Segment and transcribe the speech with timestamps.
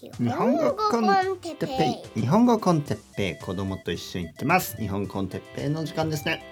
[0.00, 2.20] 日本語コンテッペイ。
[2.20, 4.76] 日本語コンテッペイ子供と一緒に行ってます。
[4.76, 6.44] 日本コンテッペイの時間ですね。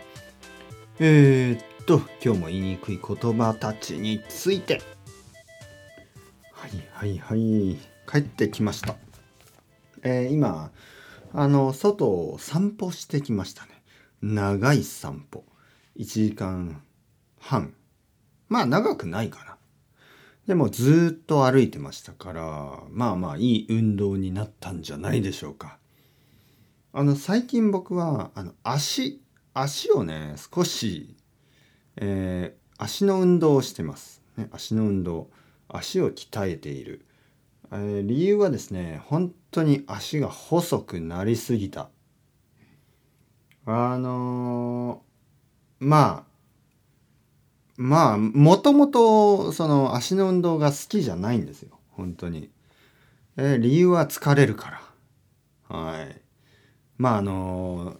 [0.99, 4.83] えー、っと今日も言いにくい言葉たちについて。
[6.51, 7.79] はいはいはい。
[8.11, 8.97] 帰ってきました。
[10.03, 10.73] えー、今
[11.33, 13.81] あの外を散歩してきましたね。
[14.23, 15.45] 長い散歩。
[15.97, 16.83] 1時間
[17.39, 17.75] 半。
[18.49, 19.56] まあ長くないかな。
[20.47, 25.79] でもずっと歩いてましたからまあまあいい運動になったんじゃないでしょうか。
[26.93, 29.21] あの最近僕はあの足
[29.53, 31.17] 足をね少し、
[31.97, 34.49] えー、足の運動をしてます、ね。
[34.53, 35.31] 足の運動
[35.69, 37.05] 足を鍛えている、
[37.73, 41.91] えー、理由はですね本当に足が細くなりすぎた。
[43.65, 46.36] あのー、まあ
[47.77, 52.51] まあもともとその足の運動が好きじゃないんですよ本当に。
[53.39, 54.71] え、理由は疲れるか
[55.69, 55.77] ら。
[55.77, 56.21] はい。
[56.97, 57.97] まああの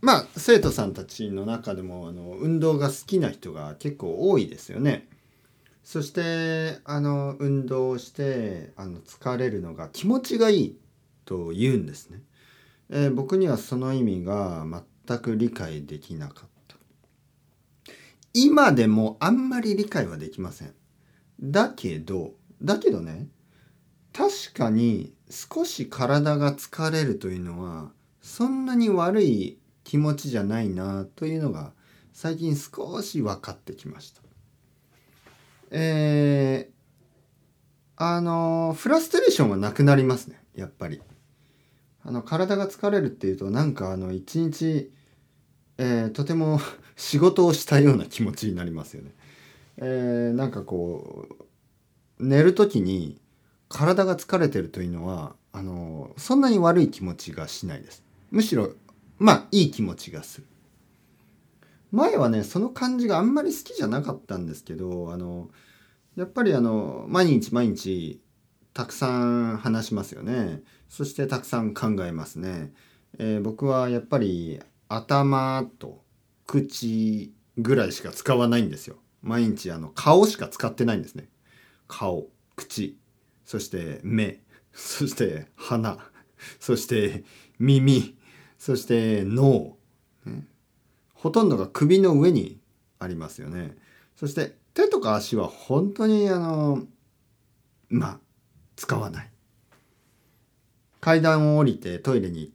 [0.00, 5.08] まあ生徒さんたちの中でもあの運動が好きな人が結構多いですよね。
[5.84, 10.78] そしてあの運動をしてあの疲れるのが気持ちがいい
[11.24, 12.20] と言うんですね。
[12.90, 14.66] えー、僕にはその意味が
[15.06, 16.51] 全く理解できなかった。
[18.34, 20.74] 今でもあんまり理解はできません。
[21.40, 23.28] だけど、だけどね、
[24.12, 31.72] 確かに少し体が疲れるというのは、そんなに悪い気持ちじゃないなというのが
[32.12, 34.22] 最近少し分かってきました。
[35.70, 36.72] えー、
[37.96, 41.00] あの、フラストレーションはなくなりますね、やっぱり。
[42.04, 44.92] あの、体が疲れるっていうと、なんかあの、一日、
[45.78, 46.60] えー、とても
[46.96, 49.12] 仕事をしたような気持ちになりますよね。
[49.78, 51.26] えー、なんかこ
[52.18, 53.20] う寝る時に
[53.68, 58.02] 体が疲れてるというのはあのそんなに悪い気持ちがしないです。
[58.30, 58.70] むしろ
[59.18, 60.46] まあいい気持ちがする。
[61.90, 65.50] 前はねその感じがあんまり好きじゃなかったんですけどあの
[66.16, 68.20] やっぱりあの毎日毎日
[68.72, 70.62] たくさん話しますよね。
[70.88, 72.72] そしてたくさん考えますね。
[73.18, 76.01] えー、僕はやっぱり頭と
[76.46, 78.96] 口ぐらいしか使わないんですよ。
[79.22, 81.28] 毎日あの顔しか使ってないんですね。
[81.88, 82.98] 顔、口、
[83.44, 84.40] そして目、
[84.72, 85.98] そして鼻、
[86.58, 87.24] そして
[87.58, 88.16] 耳、
[88.58, 89.76] そして脳、
[91.14, 92.58] ほとんどが首の上に
[92.98, 93.76] ありますよね。
[94.16, 96.84] そして手とか足は本当にあの
[97.88, 98.20] まあ
[98.76, 99.30] 使わない。
[101.00, 102.52] 階段を降りてトイレに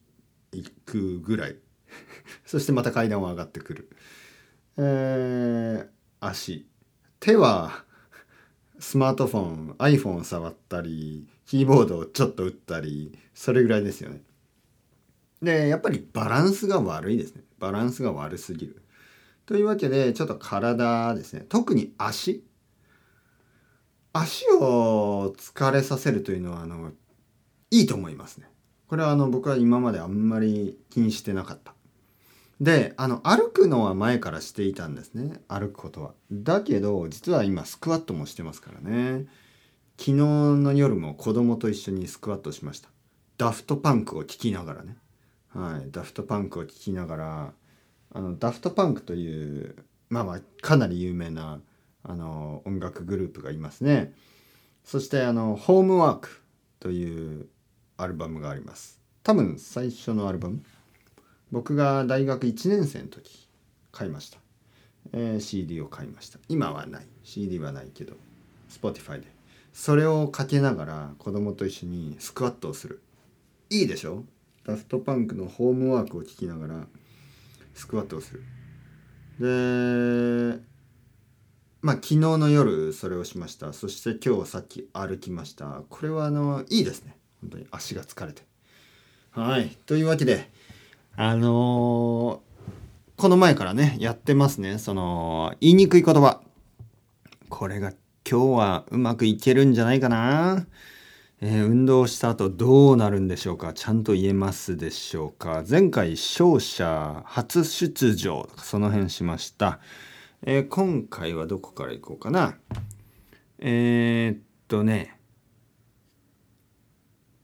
[0.51, 1.57] 行くぐらい
[2.45, 3.89] そしてまた階段を上がってくる。
[4.77, 5.87] えー、
[6.19, 6.67] 足。
[7.19, 7.83] 手は
[8.79, 14.21] スマートフォン、iPhone を触ったり、キーボードをちょっと打ったり、それぐらいですよね。
[15.41, 17.43] で、やっぱりバランスが悪いですね。
[17.59, 18.81] バランスが悪すぎる。
[19.45, 21.45] というわけで、ちょっと体ですね。
[21.47, 22.43] 特に足。
[24.13, 26.91] 足を疲れさせるというのは、あの、
[27.71, 28.47] いいと思いますね。
[28.87, 31.75] これはあの僕は今まであんまり気にしてなかった。
[32.59, 35.41] であの歩くのは前からしていたんですね。
[35.47, 36.13] 歩くことは。
[36.31, 39.25] だけど実は今スクワットもしてますからね。
[39.99, 42.89] 昨日の夜も子供と一緒にスクワットしました。
[43.37, 44.97] ダフトパンクを聴きながらね。
[45.49, 45.91] はい。
[45.91, 47.53] ダフトパンクを聴きながら
[48.11, 49.75] あのダフトパンクという
[50.09, 51.59] まあまあかなり有名な
[52.03, 54.13] あの音楽グループがいますね。
[54.83, 56.41] そしてあの「ホームワーク」
[56.79, 57.47] という
[57.97, 58.99] アルバムがあります。
[59.21, 60.63] 多分最初のアルバム
[61.51, 63.47] 僕が大学1年生の時
[63.91, 64.39] 買いました、
[65.13, 66.39] えー、CD を買いました。
[66.49, 67.07] 今はない。
[67.23, 68.15] CD はないけど
[68.69, 69.27] Spotify で。
[69.73, 73.01] それをかけながら子供と一緒にスクワットをする。
[73.69, 74.23] いいでしょ？
[74.65, 76.87] ダフトパンクのホームワークを聞きながら
[77.73, 78.43] スクワットをする。
[79.39, 80.59] で
[81.81, 83.71] まあ昨日の夜それをしました。
[83.71, 85.83] そして今日さっき歩きました。
[85.89, 87.15] これはあのいいですね。
[87.41, 88.41] 本当に足が疲れて。
[89.31, 89.77] はい。
[89.85, 90.49] というわけで
[91.19, 94.77] あのー、この前からね、やってますね。
[94.77, 96.41] その、言いにくい言葉。
[97.49, 97.91] これが
[98.23, 100.67] 今日はうまくいけるんじゃないかな。
[101.41, 109.79] えー、運動した後どうなるんでしょうかちゃんと言えますでしょうか前回勝者初出場とかその辺しました、
[110.41, 112.57] えー、今回はどこから行こうかな
[113.59, 115.19] えー、っとね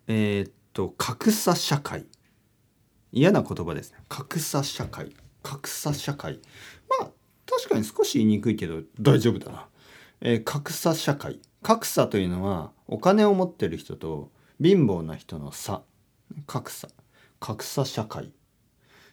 [0.07, 2.07] え、っと格差社会
[3.13, 3.99] 嫌な言葉ですね。
[4.09, 5.15] 格差社会。
[5.43, 6.39] 格差社会。
[6.99, 7.09] まあ
[7.45, 9.67] 確かに少し言いにくいけど大丈夫だな、
[10.21, 11.39] えー、格差社会。
[11.61, 14.31] 格差というのはお金を持ってる人と
[14.61, 15.83] 貧乏な人の差。
[16.47, 16.87] 格差。
[17.39, 18.33] 格差社会。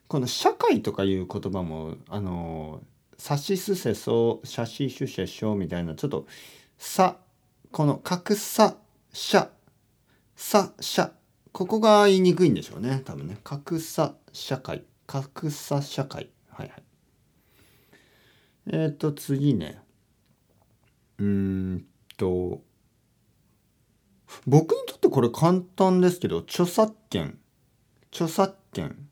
[0.09, 2.81] この社会とかいう言葉もあの
[3.19, 6.27] さしすせそう写し主せしょうみたいなちょっと
[6.79, 7.19] 差。
[7.71, 8.77] この格差
[9.13, 9.51] 社。
[10.35, 11.13] 差社。
[11.53, 13.03] ここが言いにくいんでしょうね。
[13.05, 13.39] 多分ね。
[13.43, 14.85] 格差社会。
[15.07, 16.31] 格差社会。
[16.49, 16.83] はいはい。
[18.73, 19.81] えっ、ー、と次ね。
[21.19, 21.85] うーん
[22.17, 22.63] と
[24.47, 27.39] 僕にとってこれ簡単ですけど著作権。
[28.13, 29.09] 著作権。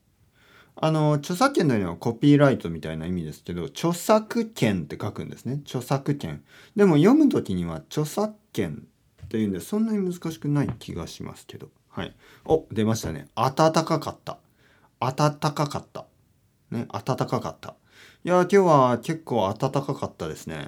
[0.77, 5.61] あの著作権というのはコピーライトみたいな意味ですけど著作権って書くんですね。
[5.65, 6.45] 著作権。
[6.77, 8.87] でも読む時には著作権
[9.25, 11.69] っていうんでそんなに難しくない気がしますけど。
[11.89, 12.15] はい。
[12.45, 13.29] お出ましたね。
[13.35, 14.39] 暖かかった。
[15.01, 16.07] 暖かかった。
[16.71, 17.75] ね暖かかった。
[18.25, 20.67] いや今日は結構暖かかったですね。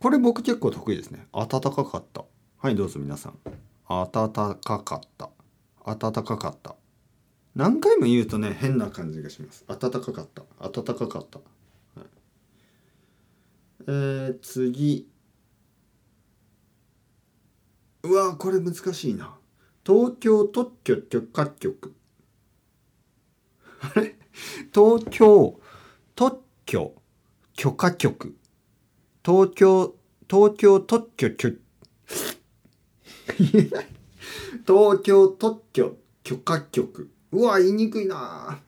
[0.00, 1.26] これ僕結構得意ですね。
[1.32, 2.24] 暖かかった。
[2.58, 3.38] はいどうぞ皆さん。
[3.88, 5.30] 暖かかった。
[5.86, 6.74] 暖かかった。
[7.54, 9.64] 何回も言うとね変な感じがします。
[9.66, 10.42] 暖かかった。
[10.68, 12.08] 暖かかった、はい、
[13.86, 15.08] えー、次。
[18.02, 19.36] うわこれ難しいな。
[19.86, 21.94] 東京特許許可局。
[23.80, 24.16] あれ？
[24.74, 25.60] 東京
[26.14, 26.94] 特許
[27.54, 28.36] 許可局。
[29.24, 29.94] 東京
[30.28, 31.52] 東京特許許
[34.66, 37.10] 東京特許許可局。
[37.32, 38.60] うわ言いにくいな。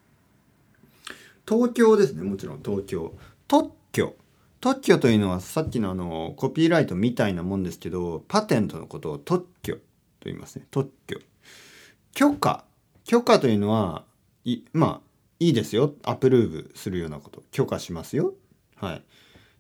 [1.47, 2.63] 東京ですねもちろん。
[2.63, 3.15] 東京
[3.47, 4.15] 特許。
[4.61, 9.79] 特許というのはさっきのあのコピーライトみたいなもんですけどパテントのことを特許。
[10.23, 10.67] と言いますね。
[10.71, 11.19] 特許。
[12.15, 12.65] 許可。
[13.05, 14.05] 許可というのは
[14.45, 15.93] いまあいいですよ。
[16.05, 17.43] アプローブするようなこと。
[17.51, 18.35] 許可しますよ。
[18.77, 19.03] はい。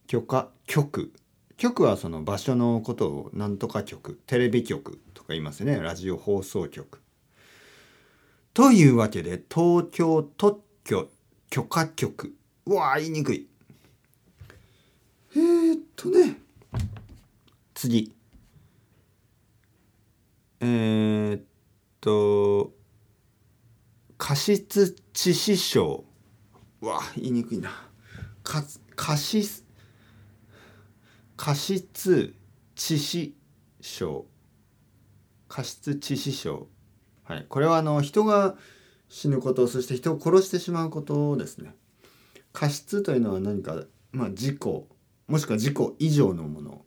[0.07, 0.51] 許可。
[0.67, 1.13] 局。
[1.57, 4.21] 局はその場所のことをなんとか局。
[4.27, 5.81] テレビ局とか言いますね。
[5.81, 7.01] ラジオ放送局。
[8.55, 11.09] というわけで東京特許。
[11.51, 12.37] 許可局。
[12.67, 13.49] うわ言いにくい。
[15.35, 16.39] えー、っとね。
[17.75, 18.15] 次。
[20.65, 21.43] えー、っ
[22.01, 22.73] と
[24.17, 26.05] 過失致死傷。
[26.81, 27.71] うわ言いにくいな。
[28.45, 28.63] か
[28.95, 29.65] 過失
[31.37, 32.33] 過失
[32.77, 33.35] 致死
[33.81, 34.23] 傷。
[35.49, 36.67] 過失致死傷。
[37.25, 38.55] はい、これはあの人が
[39.09, 41.75] 死ぬことそして人を殺してしまうことですね。
[42.53, 43.83] 過失というのは何か、
[44.13, 44.87] まあ、事故
[45.27, 46.85] もしくは事故以上のもの。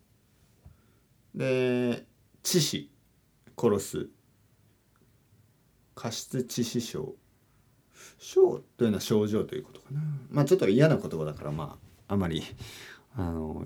[1.36, 2.06] で
[2.42, 2.95] 致死。
[3.58, 4.10] 殺す。
[5.96, 7.16] 過失致死傷。
[8.18, 10.02] 症というのは症状ということかな。
[10.30, 12.44] まあちょっと嫌な言葉だからまああまり
[13.16, 13.66] あの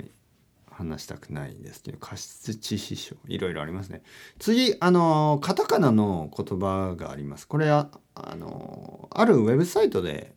[0.71, 3.18] 話したくないですけど過失致死傷。
[3.27, 4.01] いろいろありますね。
[4.38, 7.47] 次あのカタカナの言葉があります。
[7.47, 10.33] これはあのあるウェブサイトで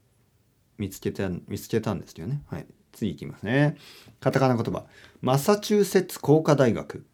[0.78, 2.42] 見つけた見つけたんですけどね。
[2.48, 2.66] はい。
[2.92, 3.76] 次いきますね。
[4.20, 4.84] カタカナ言葉。
[5.20, 7.06] マサチューセッツ工科大学。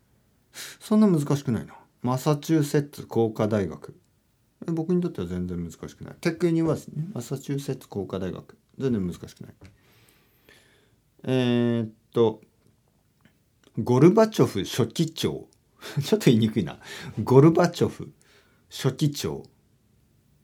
[0.81, 1.78] そんな難しくないな。
[2.03, 3.99] マサチューセッツ工科大学。
[4.67, 6.15] 僕にとっては全然難しくない。
[6.21, 8.59] テックユニバーシティマサチューセッツ工科大学。
[8.79, 9.55] 全然難しくない。
[11.25, 12.41] えー、っと
[13.79, 15.49] ゴルバチョフ書記長。
[16.03, 16.79] ちょっと言いにくいな。
[17.23, 18.13] ゴルバチョフ
[18.69, 19.45] 書記長。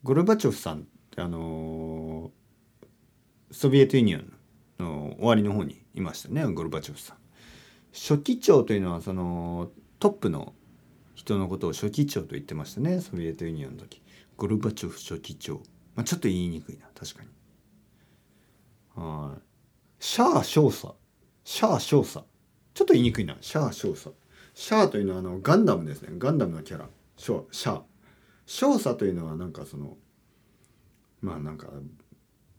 [0.03, 4.33] ゴルバチョフさんってあのー、ソビエトユニオン
[4.79, 7.17] の終わりの方にいましたねゴルバチョフさん。
[7.93, 10.55] 書記長というのはそのトップの
[11.15, 14.03] 人のことを書記長と言ってましたねソビエトユニオンの時
[14.37, 15.63] ゴルバチョフ書記長、
[15.95, 17.29] まあ、ちょっと言いにくいな確かに
[19.03, 19.41] はい
[20.01, 20.89] シャア少佐
[21.45, 22.25] シャア少佐
[22.75, 23.37] ちょっと言いにくいな。
[23.41, 24.13] シャア少佐。
[24.53, 26.09] シャアというのはあのガンダムですね。
[26.19, 26.89] ガンダムのキャラ。
[27.17, 27.83] シャシャア。
[28.47, 29.97] 少佐というのはなんかその、
[31.23, 31.69] まあなんか、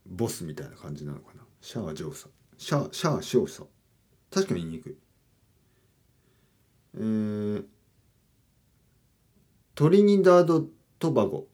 [0.08, 1.44] ボスみたいな感じなのかな。
[1.62, 2.30] シャア上佐。
[2.58, 3.64] シャア、シャア少佐。
[4.32, 4.98] 確かに言いにくい。
[6.96, 7.66] えー、
[9.76, 10.66] トリニダード・
[11.00, 11.48] トバゴ。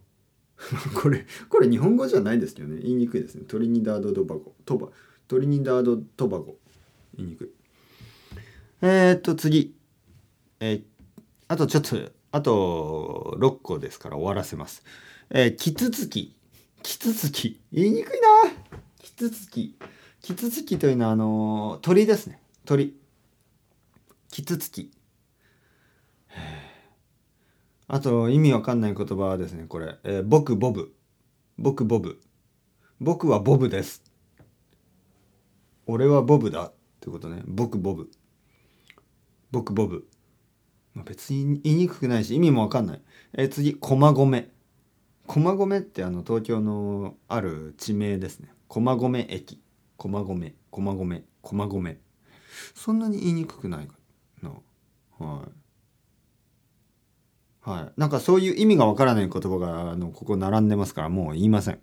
[1.02, 2.80] これ、これ日本語じゃないですけどね。
[2.82, 3.46] 言いにくいですね。
[3.48, 4.54] トリニダード・トバゴ。
[4.64, 4.90] トバ、
[5.28, 6.58] トリニダード・トバゴ。
[7.16, 7.50] 言いにくい。
[8.84, 9.76] えー、っと次、
[10.60, 10.84] えー、
[11.48, 14.84] あとちょっとあと6個ですから終わらせます。
[15.32, 16.36] えー、キツツキ
[16.84, 18.52] キツツキ言いにくいな
[19.00, 19.76] キツツキ
[20.22, 22.96] キツツキというのはあの、鳥ですね鳥
[24.30, 24.92] キツツキ
[27.94, 30.94] あと意味わかんない言葉はですねこれ、えー、僕ボブ
[31.58, 32.22] 僕ボブ
[33.02, 34.02] 僕はボブです
[35.88, 38.10] 俺はボブだってことね僕ボブ
[39.52, 40.08] 僕ボブ
[40.94, 43.02] まあ、別に言いにくくないし意味もわかんない。
[43.34, 44.48] えー、次、駒込。
[45.26, 48.50] 駒込ってあの東京のある地名ですね。
[48.68, 49.62] 駒込駅。
[49.96, 51.98] 駒込、駒込、駒込。
[52.76, 53.94] そんなに言いにくくないか
[54.42, 54.50] な。
[55.18, 55.61] はい。
[57.62, 58.00] はい。
[58.00, 61.80] なんかそういう意味がわからない言葉が、あの、ここ並んでますから、もう言いません。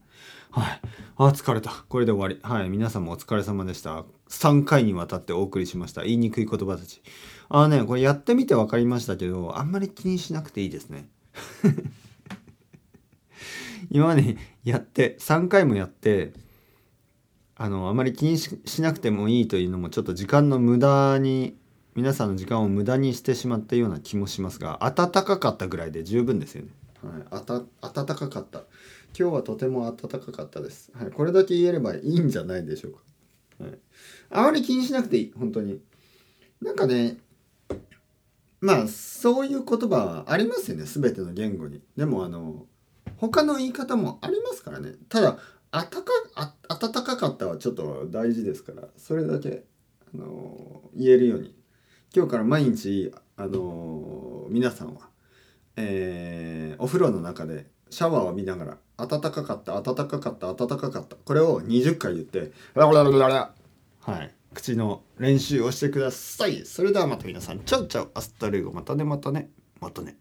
[0.51, 0.81] はい。
[1.17, 1.71] あ、疲れた。
[1.89, 2.39] これで終わり。
[2.43, 2.71] はい。
[2.71, 4.05] 皆さんもお疲れ様でした。
[4.29, 6.03] 3回にわたってお送りしました。
[6.03, 7.03] 言いにくい言葉たち。
[7.49, 11.09] あのね、これやってみて分かりましたけど、あんまり気にしなくていいですね。
[13.91, 16.33] 今までやって、3回もやって、
[17.57, 21.57] あの、あまり気にしなくてもいいというのもちょっと時間の無駄に
[21.95, 26.71] 皆さんの時間を無駄にしてしまったような気もしますが暖かかったぐらいで十分ですよね。
[27.03, 27.63] はい、あた
[28.05, 28.65] 暖かかった。
[29.19, 33.79] 今日はとても暖かかったです、はい、これだけ言えればいいんじゃないでしょうか、はい、
[34.31, 35.81] あまり気にしなくていい本当に。
[36.61, 37.19] なんかね
[38.61, 40.85] まあそういう言葉はありますよね。
[40.85, 41.81] 全ての言語に。
[41.97, 42.67] でもあの
[43.17, 44.93] 他の言い方もありますからね。
[45.09, 45.39] ただ
[45.71, 49.65] あたかあ暖かかったはちょっと大事ですからそれだけ
[50.15, 51.55] あの言えるように
[52.15, 55.11] 今日から毎日、あのー、皆さんは、
[55.77, 61.17] えー、お風呂の中でシャワーを見ながら、暖かかった、暖かかった、暖かかった。
[61.17, 62.53] これを20回言って、
[64.01, 66.65] はい、口の練習をしてください。
[66.65, 69.51] それではまた皆さん、チャウチャウ、アスタルゴ、またね、またね、
[69.81, 70.17] またね。